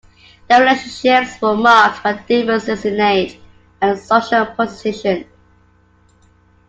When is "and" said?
3.83-3.99